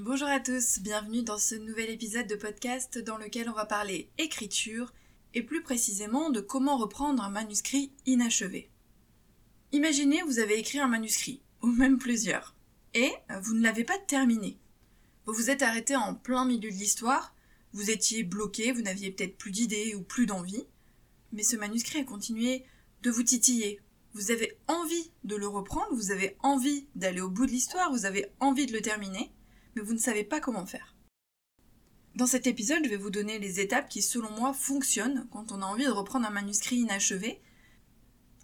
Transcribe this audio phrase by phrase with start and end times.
[0.00, 4.08] Bonjour à tous, bienvenue dans ce nouvel épisode de podcast dans lequel on va parler
[4.16, 4.94] écriture
[5.34, 8.70] et plus précisément de comment reprendre un manuscrit inachevé.
[9.72, 12.54] Imaginez vous avez écrit un manuscrit, ou même plusieurs,
[12.94, 13.10] et
[13.42, 14.60] vous ne l'avez pas terminé.
[15.26, 17.34] Vous vous êtes arrêté en plein milieu de l'histoire,
[17.72, 20.68] vous étiez bloqué, vous n'aviez peut-être plus d'idées ou plus d'envie,
[21.32, 22.64] mais ce manuscrit a continué
[23.02, 23.80] de vous titiller.
[24.14, 28.06] Vous avez envie de le reprendre, vous avez envie d'aller au bout de l'histoire, vous
[28.06, 29.32] avez envie de le terminer,
[29.80, 30.94] vous ne savez pas comment faire.
[32.14, 35.62] Dans cet épisode, je vais vous donner les étapes qui, selon moi, fonctionnent quand on
[35.62, 37.40] a envie de reprendre un manuscrit inachevé.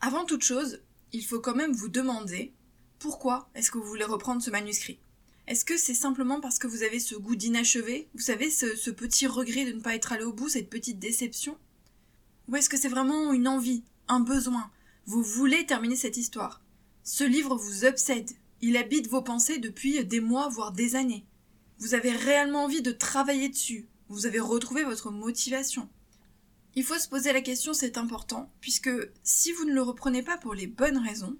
[0.00, 2.54] Avant toute chose, il faut quand même vous demander
[2.98, 5.00] pourquoi est-ce que vous voulez reprendre ce manuscrit.
[5.46, 8.08] Est-ce que c'est simplement parce que vous avez ce goût d'inachevé?
[8.14, 11.58] Vous savez, ce, petit regret de ne pas être allé au bout, cette petite déception?
[12.48, 14.70] Ou est-ce que c'est vraiment une envie, un besoin?
[15.06, 16.62] Vous voulez terminer cette histoire
[17.02, 18.30] Ce livre vous obsède,
[18.66, 21.26] il habite vos pensées depuis des mois, voire des années.
[21.78, 23.86] Vous avez réellement envie de travailler dessus.
[24.08, 25.90] Vous avez retrouvé votre motivation.
[26.74, 28.90] Il faut se poser la question, c'est important, puisque
[29.22, 31.36] si vous ne le reprenez pas pour les bonnes raisons,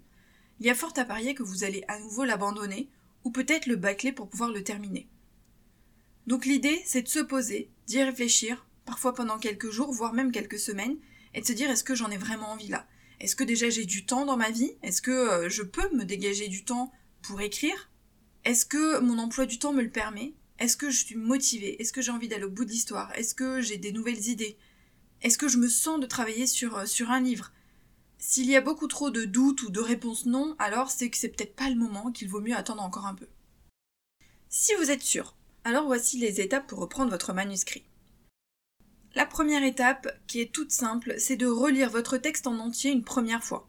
[0.60, 2.90] il y a fort à parier que vous allez à nouveau l'abandonner,
[3.24, 5.08] ou peut-être le bâcler pour pouvoir le terminer.
[6.26, 10.58] Donc l'idée, c'est de se poser, d'y réfléchir, parfois pendant quelques jours, voire même quelques
[10.58, 10.98] semaines,
[11.32, 12.86] et de se dire est-ce que j'en ai vraiment envie là?
[13.18, 14.72] Est-ce que déjà j'ai du temps dans ma vie?
[14.82, 16.92] Est-ce que euh, je peux me dégager du temps
[17.26, 17.90] pour écrire
[18.44, 20.34] Est-ce que mon emploi du temps me le permet?
[20.58, 21.80] Est-ce que je suis motivée?
[21.80, 23.12] Est-ce que j'ai envie d'aller au bout de l'histoire?
[23.16, 24.56] Est-ce que j'ai des nouvelles idées?
[25.22, 27.52] Est-ce que je me sens de travailler sur, euh, sur un livre?
[28.18, 31.28] S'il y a beaucoup trop de doutes ou de réponses non, alors c'est que c'est
[31.28, 33.26] peut-être pas le moment, qu'il vaut mieux attendre encore un peu.
[34.48, 37.84] Si vous êtes sûr, alors voici les étapes pour reprendre votre manuscrit.
[39.14, 43.04] La première étape, qui est toute simple, c'est de relire votre texte en entier une
[43.04, 43.68] première fois,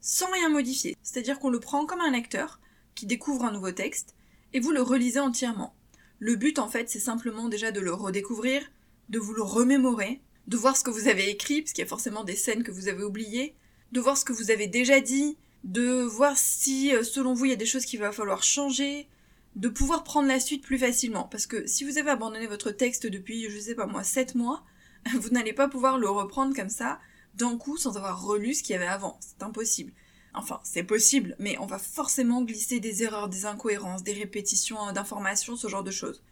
[0.00, 2.60] sans rien modifier, c'est-à-dire qu'on le prend comme un lecteur,
[2.96, 4.16] qui découvre un nouveau texte,
[4.52, 5.76] et vous le relisez entièrement.
[6.18, 8.62] Le but, en fait, c'est simplement déjà de le redécouvrir,
[9.08, 11.88] de vous le remémorer, de voir ce que vous avez écrit, parce qu'il y a
[11.88, 13.54] forcément des scènes que vous avez oubliées,
[13.92, 17.50] de voir ce que vous avez déjà dit, de voir si, euh, selon vous, il
[17.50, 19.08] y a des choses qu'il va falloir changer,
[19.56, 21.24] de pouvoir prendre la suite plus facilement.
[21.24, 24.64] Parce que si vous avez abandonné votre texte depuis, je sais pas moi, 7 mois,
[25.14, 26.98] vous n'allez pas pouvoir le reprendre comme ça,
[27.34, 29.18] d'un coup, sans avoir relu ce qu'il y avait avant.
[29.20, 29.92] C'est impossible.
[30.36, 35.56] Enfin, c'est possible, mais on va forcément glisser des erreurs, des incohérences, des répétitions d'informations,
[35.56, 36.22] ce genre de choses.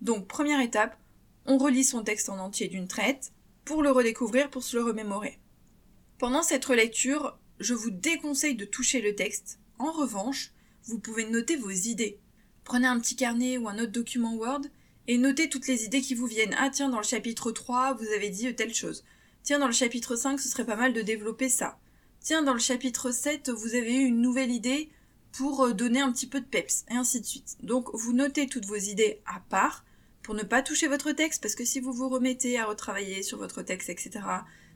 [0.00, 0.96] Donc, première étape,
[1.44, 3.32] on relit son texte en entier d'une traite,
[3.64, 5.40] pour le redécouvrir, pour se le remémorer.
[6.18, 9.58] Pendant cette relecture, je vous déconseille de toucher le texte.
[9.78, 10.52] En revanche,
[10.84, 12.20] vous pouvez noter vos idées.
[12.62, 14.62] Prenez un petit carnet ou un autre document Word
[15.08, 16.54] et notez toutes les idées qui vous viennent.
[16.58, 19.04] Ah tiens, dans le chapitre 3, vous avez dit telle chose.
[19.42, 21.78] Tiens, dans le chapitre 5, ce serait pas mal de développer ça.
[22.20, 24.90] Tiens, dans le chapitre 7, vous avez eu une nouvelle idée
[25.32, 27.56] pour euh, donner un petit peu de peps, et ainsi de suite.
[27.62, 29.84] Donc vous notez toutes vos idées à part,
[30.22, 33.38] pour ne pas toucher votre texte, parce que si vous vous remettez à retravailler sur
[33.38, 34.20] votre texte, etc.,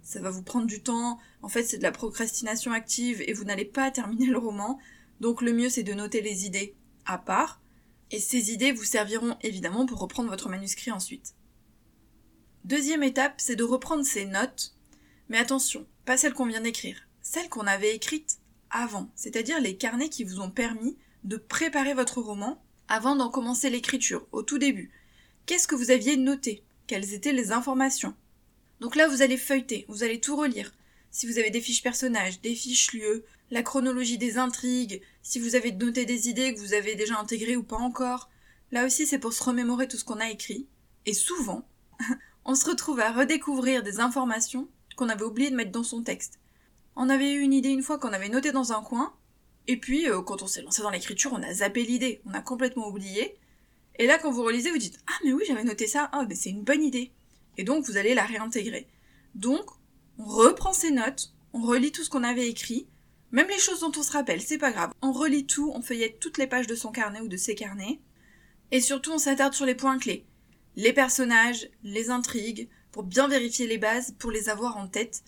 [0.03, 1.19] ça va vous prendre du temps.
[1.43, 4.79] En fait, c'est de la procrastination active et vous n'allez pas terminer le roman.
[5.21, 6.75] Donc le mieux, c'est de noter les idées
[7.05, 7.61] à part.
[8.11, 11.35] Et ces idées vous serviront évidemment pour reprendre votre manuscrit ensuite.
[12.65, 14.75] Deuxième étape, c'est de reprendre ces notes.
[15.29, 18.38] Mais attention, pas celles qu'on vient d'écrire celles qu'on avait écrites
[18.71, 23.71] avant, c'est-à-dire les carnets qui vous ont permis de préparer votre roman avant d'en commencer
[23.71, 24.91] l'écriture, au tout début.
[25.47, 26.65] Qu'est-ce que vous aviez noté?
[26.87, 28.15] Quelles étaient les informations?
[28.81, 30.72] Donc là, vous allez feuilleter, vous allez tout relire.
[31.11, 35.55] Si vous avez des fiches personnages, des fiches lieux, la chronologie des intrigues, si vous
[35.55, 38.31] avez noté des idées que vous avez déjà intégrées ou pas encore.
[38.72, 40.66] Là aussi, c'est pour se remémorer tout ce qu'on a écrit.
[41.06, 41.69] Et souvent,
[42.44, 46.41] on se retrouve à redécouvrir des informations qu'on avait oublié de mettre dans son texte.
[46.97, 49.15] On avait eu une idée une fois qu'on avait noté dans un coin,
[49.67, 52.41] et puis euh, quand on s'est lancé dans l'écriture, on a zappé l'idée, on a
[52.41, 53.37] complètement oublié.
[53.99, 56.35] Et là, quand vous relisez, vous dites Ah, mais oui, j'avais noté ça, ah, mais
[56.35, 57.13] c'est une bonne idée.
[57.59, 58.89] Et donc, vous allez la réintégrer.
[59.35, 59.71] Donc,
[60.19, 62.87] on reprend ses notes, on relit tout ce qu'on avait écrit,
[63.31, 64.93] même les choses dont on se rappelle, c'est pas grave.
[65.01, 68.01] On relit tout, on feuillette toutes les pages de son carnet ou de ses carnets,
[68.71, 70.27] et surtout, on s'attarde sur les points clés.
[70.77, 75.23] Les personnages, les intrigues, pour bien vérifier les bases, pour les avoir en tête,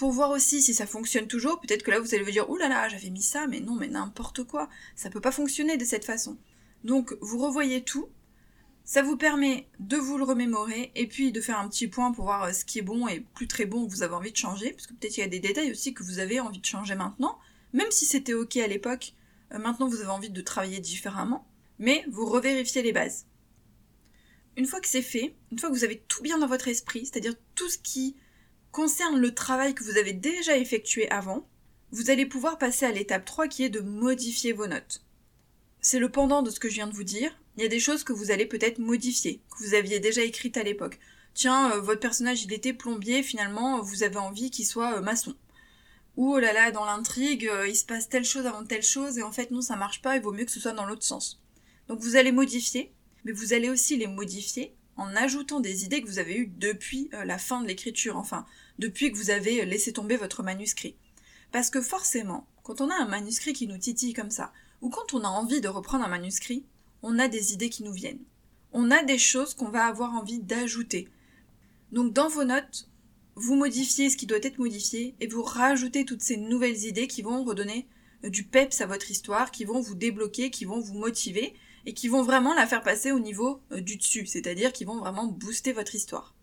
[0.00, 1.60] pour voir aussi si ça fonctionne toujours.
[1.60, 3.74] Peut-être que là vous allez vous dire oh là là j'avais mis ça mais non
[3.74, 6.38] mais n'importe quoi ça peut pas fonctionner de cette façon.
[6.84, 8.08] Donc vous revoyez tout.
[8.82, 12.24] Ça vous permet de vous le remémorer et puis de faire un petit point pour
[12.24, 14.38] voir euh, ce qui est bon et plus très bon que vous avez envie de
[14.38, 16.64] changer parce que peut-être il y a des détails aussi que vous avez envie de
[16.64, 17.38] changer maintenant
[17.74, 19.12] même si c'était ok à l'époque.
[19.52, 21.46] Euh, maintenant vous avez envie de travailler différemment
[21.78, 23.26] mais vous revérifiez les bases.
[24.56, 27.04] Une fois que c'est fait, une fois que vous avez tout bien dans votre esprit,
[27.04, 28.16] c'est-à-dire tout ce qui
[28.72, 31.46] concerne le travail que vous avez déjà effectué avant,
[31.92, 35.02] vous allez pouvoir passer à l'étape 3 qui est de modifier vos notes.
[35.80, 37.36] c'est le pendant de ce que je viens de vous dire.
[37.56, 40.56] Il y a des choses que vous allez peut-être modifier, que vous aviez déjà écrites
[40.56, 40.98] à l'époque.
[41.34, 45.34] Tiens, euh, votre personnage il était plombier, finalement vous avez envie qu'il soit euh, maçon.
[46.16, 49.18] Ou oh là là, dans l'intrigue, euh, il se passe telle chose avant telle chose,
[49.18, 51.04] et en fait non, ça marche pas, il vaut mieux que ce soit dans l'autre
[51.04, 51.40] sens.
[51.88, 52.92] Donc vous allez modifier,
[53.24, 57.10] mais vous allez aussi les modifier en ajoutant des idées que vous avez eues depuis
[57.12, 58.44] la fin de l'écriture, enfin,
[58.78, 60.96] depuis que vous avez laissé tomber votre manuscrit.
[61.52, 65.14] Parce que forcément, quand on a un manuscrit qui nous titille comme ça, ou quand
[65.14, 66.64] on a envie de reprendre un manuscrit,
[67.02, 68.22] on a des idées qui nous viennent.
[68.72, 71.08] On a des choses qu'on va avoir envie d'ajouter.
[71.92, 72.88] Donc dans vos notes,
[73.34, 77.22] vous modifiez ce qui doit être modifié et vous rajoutez toutes ces nouvelles idées qui
[77.22, 77.86] vont redonner
[78.24, 81.54] euh, du peps à votre histoire, qui vont vous débloquer, qui vont vous motiver
[81.86, 84.98] et qui vont vraiment la faire passer au niveau euh, du dessus, c'est-à-dire qui vont
[84.98, 86.34] vraiment booster votre histoire.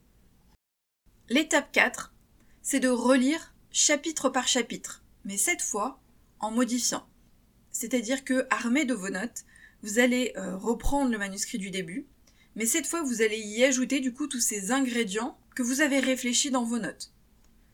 [1.30, 2.14] L'étape 4,
[2.62, 6.00] c'est de relire chapitre par chapitre, mais cette fois
[6.40, 7.08] en modifiant.
[7.72, 9.46] C'est-à-dire que, armé de vos notes,
[9.84, 12.08] vous allez euh, reprendre le manuscrit du début,
[12.56, 16.00] mais cette fois vous allez y ajouter du coup tous ces ingrédients que vous avez
[16.00, 17.12] réfléchis dans vos notes.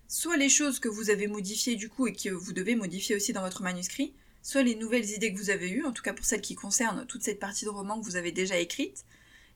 [0.07, 3.33] Soit les choses que vous avez modifiées du coup et que vous devez modifier aussi
[3.33, 4.13] dans votre manuscrit,
[4.43, 7.07] soit les nouvelles idées que vous avez eues, en tout cas pour celles qui concernent
[7.07, 9.05] toute cette partie de roman que vous avez déjà écrite,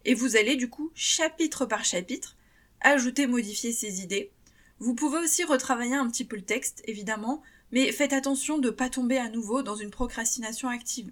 [0.06, 2.38] et vous allez du coup, chapitre par chapitre,
[2.82, 4.32] ajouter, modifier ces idées.
[4.80, 8.74] Vous pouvez aussi retravailler un petit peu le texte, évidemment, mais faites attention de ne
[8.74, 11.12] pas tomber à nouveau dans une procrastination active.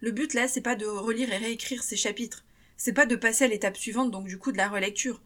[0.00, 2.44] Le but là, c'est pas de relire et réécrire ces chapitres.
[2.76, 5.20] C'est pas de passer à l'étape suivante, donc du coup de la relecture.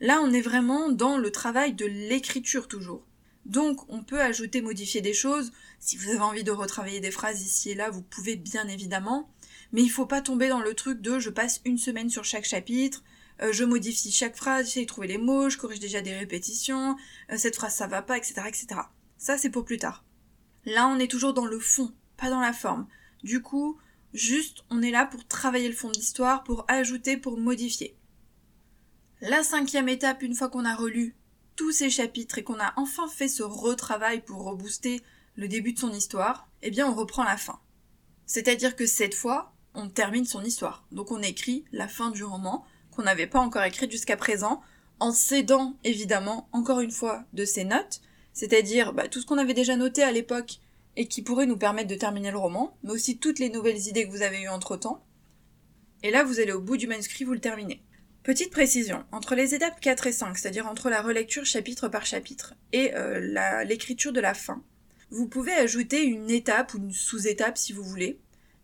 [0.00, 3.04] Là, on est vraiment dans le travail de l'écriture toujours.
[3.44, 5.52] Donc, on peut ajouter, modifier des choses.
[5.80, 9.28] Si vous avez envie de retravailler des phrases ici et là, vous pouvez bien évidemment.
[9.72, 12.44] Mais il faut pas tomber dans le truc de je passe une semaine sur chaque
[12.44, 13.02] chapitre,
[13.40, 16.96] euh, je modifie chaque phrase, j'essaie de trouver les mots, je corrige déjà des répétitions,
[17.30, 18.66] euh, cette phrase ça va pas, etc., etc.
[19.16, 20.04] Ça, c'est pour plus tard.
[20.64, 22.86] Là, on est toujours dans le fond, pas dans la forme.
[23.24, 23.78] Du coup,
[24.12, 27.96] juste, on est là pour travailler le fond de l'histoire, pour ajouter, pour modifier.
[29.20, 31.14] La cinquième étape, une fois qu'on a relu
[31.56, 35.02] tous ces chapitres et qu'on a enfin fait ce retravail pour rebooster
[35.36, 37.58] le début de son histoire, eh bien on reprend la fin.
[38.26, 40.86] C'est-à-dire que cette fois, on termine son histoire.
[40.92, 44.62] Donc on écrit la fin du roman qu'on n'avait pas encore écrit jusqu'à présent,
[45.00, 48.00] en s'aidant évidemment encore une fois de ses notes,
[48.32, 50.58] c'est-à-dire bah, tout ce qu'on avait déjà noté à l'époque
[50.96, 54.06] et qui pourrait nous permettre de terminer le roman, mais aussi toutes les nouvelles idées
[54.06, 55.02] que vous avez eues entre-temps.
[56.02, 57.82] Et là, vous allez au bout du manuscrit, vous le terminez.
[58.22, 62.54] Petite précision, entre les étapes 4 et 5, c'est-à-dire entre la relecture chapitre par chapitre
[62.72, 64.62] et euh, l'écriture de la fin,
[65.10, 68.20] vous pouvez ajouter une étape ou une sous-étape si vous voulez,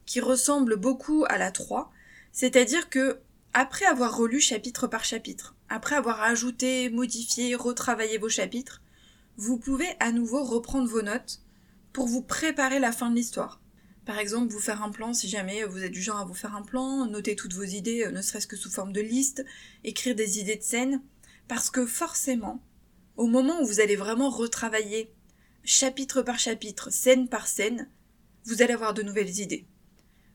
[0.06, 1.90] qui ressemble beaucoup à la 3,
[2.30, 3.18] c'est-à-dire que
[3.52, 8.80] après avoir relu chapitre par chapitre, après avoir ajouté, modifié, retravaillé vos chapitres,
[9.38, 11.40] vous pouvez à nouveau reprendre vos notes
[11.92, 13.60] pour vous préparer la fin de l'histoire.
[14.08, 16.56] Par exemple, vous faire un plan si jamais vous êtes du genre à vous faire
[16.56, 19.44] un plan, noter toutes vos idées, euh, ne serait-ce que sous forme de liste,
[19.84, 21.02] écrire des idées de scène,
[21.46, 22.62] parce que forcément,
[23.18, 25.12] au moment où vous allez vraiment retravailler
[25.62, 27.90] chapitre par chapitre, scène par scène,
[28.46, 29.66] vous allez avoir de nouvelles idées.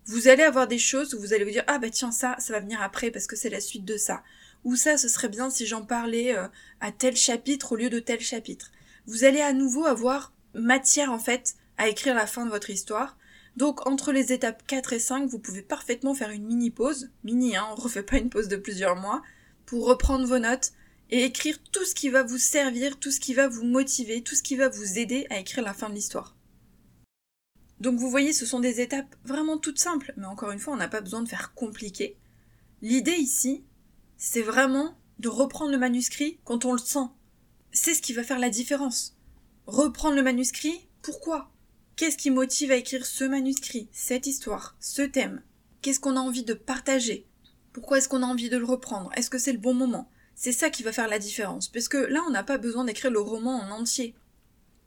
[0.06, 2.54] Vous allez avoir des choses où vous allez vous dire ah bah tiens ça ça
[2.54, 4.22] va venir après parce que c'est la suite de ça
[4.64, 6.48] ou ça ce serait bien si j'en parlais euh,
[6.80, 8.72] à tel chapitre au lieu de tel chapitre
[9.08, 13.18] vous allez à nouveau avoir matière en fait à écrire la fin de votre histoire.
[13.56, 17.56] Donc entre les étapes 4 et 5, vous pouvez parfaitement faire une mini pause, mini
[17.56, 19.22] hein, on refait pas une pause de plusieurs mois,
[19.66, 20.72] pour reprendre vos notes
[21.12, 24.36] et écrire tout ce qui va vous servir, tout ce qui va vous motiver, tout
[24.36, 26.36] ce qui va vous aider à écrire la fin de l'histoire.
[27.80, 30.78] Donc vous voyez, ce sont des étapes vraiment toutes simples, mais encore une fois, on
[30.78, 32.18] n'a pas besoin de faire compliqué.
[32.82, 33.64] L'idée ici,
[34.18, 37.08] c'est vraiment de reprendre le manuscrit quand on le sent,
[37.72, 39.16] c'est ce qui va faire la différence.
[39.68, 41.53] Reprendre le manuscrit, pourquoi?
[41.96, 45.44] Qu'est-ce qui motive à écrire ce manuscrit, cette histoire, ce thème?
[45.84, 47.28] Qu'est-ce qu'on a envie de partager?
[47.72, 49.12] Pourquoi est-ce qu'on a envie de le reprendre?
[49.16, 50.10] Est-ce que c'est le bon moment?
[50.34, 53.12] C'est ça qui va faire la différence, parce que là on n'a pas besoin d'écrire
[53.12, 54.16] le roman en entier.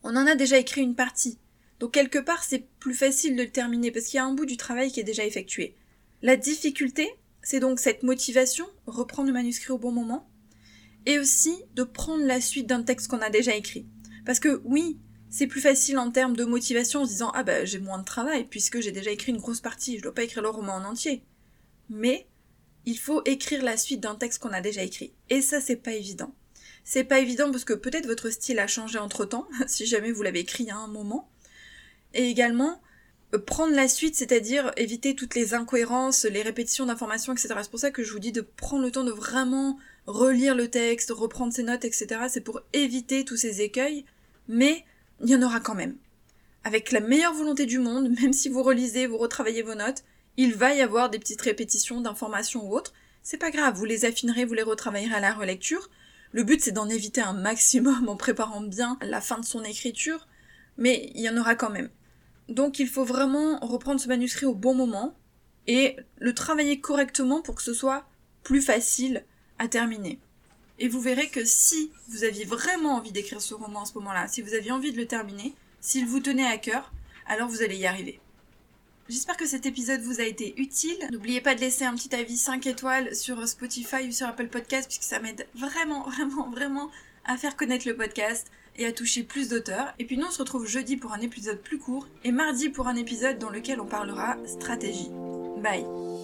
[0.03, 1.39] On en a déjà écrit une partie.
[1.79, 4.47] Donc quelque part c'est plus facile de le terminer, parce qu'il y a un bout
[4.47, 5.77] du travail qui est déjà effectué.
[6.23, 7.09] La difficulté,
[7.41, 10.29] c'est donc cette motivation, reprendre le manuscrit au bon moment,
[11.07, 13.87] et aussi de prendre la suite d'un texte qu'on a déjà écrit.
[14.25, 14.99] Parce que oui,
[15.37, 18.05] c'est plus facile en termes de motivation en se disant ah bah j'ai moins de
[18.05, 20.85] travail puisque j'ai déjà écrit une grosse partie, je dois pas écrire le roman en
[20.85, 21.23] entier.
[21.90, 22.26] Mais
[22.87, 25.12] il faut écrire la suite d'un texte qu'on a déjà écrit.
[25.28, 26.35] Et ça c'est pas évident.
[26.85, 30.23] C'est pas évident parce que peut-être votre style a changé entre temps, si jamais vous
[30.23, 31.28] l'avez écrit à un moment.
[32.14, 32.81] Et également,
[33.35, 37.57] euh, prendre la suite, c'est-à-dire éviter toutes les incohérences, les répétitions d'informations, etc.
[37.61, 40.69] C'est pour ça que je vous dis de prendre le temps de vraiment relire le
[40.69, 42.07] texte, reprendre ses notes, etc.
[42.31, 44.07] C'est pour éviter tous ces écueils,
[44.49, 44.85] mais
[45.21, 45.97] il y en aura quand même.
[46.65, 50.05] Avec la meilleure volonté du monde, même si vous relisez, vous retravaillez vos notes,
[50.37, 52.93] il va y avoir des petites répétitions d'informations ou autres.
[53.23, 55.89] C'est pas grave, vous les affinerez, vous les retravaillerez à la relecture.
[56.33, 60.27] Le but c'est d'en éviter un maximum en préparant bien la fin de son écriture,
[60.77, 61.91] mais il y en aura quand même.
[62.49, 65.17] Donc il faut vraiment reprendre ce manuscrit au bon moment
[65.67, 68.07] et le travailler correctement pour que ce soit
[68.43, 69.25] plus facile
[69.59, 70.21] à terminer.
[70.78, 74.28] Et vous verrez que si vous aviez vraiment envie d'écrire ce roman en ce moment-là,
[74.28, 76.92] si vous aviez envie de le terminer, s'il vous tenait à cœur,
[77.26, 78.21] alors vous allez y arriver.
[79.09, 80.99] J'espère que cet épisode vous a été utile.
[81.12, 84.88] N'oubliez pas de laisser un petit avis 5 étoiles sur Spotify ou sur Apple Podcast
[84.88, 86.90] puisque ça m'aide vraiment, vraiment, vraiment
[87.25, 89.95] à faire connaître le podcast et à toucher plus d'auteurs.
[89.99, 92.88] Et puis nous on se retrouve jeudi pour un épisode plus court et mardi pour
[92.88, 95.11] un épisode dans lequel on parlera stratégie.
[95.62, 96.16] Bye